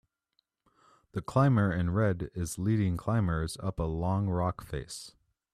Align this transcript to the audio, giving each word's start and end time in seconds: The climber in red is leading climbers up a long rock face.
The 1.11 1.21
climber 1.21 1.71
in 1.71 1.91
red 1.91 2.31
is 2.33 2.57
leading 2.57 2.97
climbers 2.97 3.55
up 3.59 3.77
a 3.77 3.83
long 3.83 4.27
rock 4.29 4.63
face. 4.65 5.13